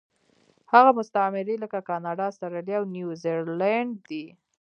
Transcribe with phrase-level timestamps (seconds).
[0.73, 4.25] هغه مستعمرې لکه کاناډا، اسټرالیا او نیوزیلینډ دي.